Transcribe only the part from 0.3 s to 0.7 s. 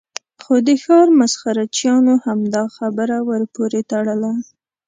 خو د